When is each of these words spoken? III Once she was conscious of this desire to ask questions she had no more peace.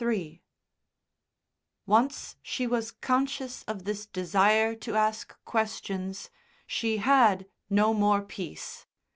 III 0.00 0.44
Once 1.86 2.36
she 2.40 2.68
was 2.68 2.92
conscious 2.92 3.64
of 3.64 3.82
this 3.82 4.06
desire 4.06 4.76
to 4.76 4.94
ask 4.94 5.34
questions 5.44 6.30
she 6.68 6.98
had 6.98 7.48
no 7.68 7.92
more 7.92 8.22
peace. 8.22 8.86